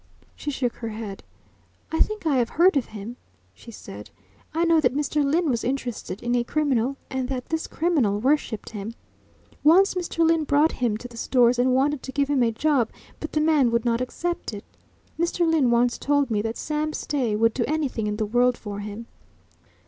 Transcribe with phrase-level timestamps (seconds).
[0.35, 1.21] She shook her head.
[1.91, 3.17] "I think I have heard of him,"
[3.53, 4.09] she said.
[4.51, 5.23] "I know that Mr.
[5.23, 8.95] Lyne was interested in a criminal, and that this criminal worshipped him.
[9.63, 10.27] Once Mr.
[10.27, 13.41] Lyne brought him to the Stores and wanted to give him a job but the
[13.41, 14.63] man would not accept it.
[15.19, 15.47] Mr.
[15.47, 19.05] Lyne once told me that Sam Stay would do anything in the world for him."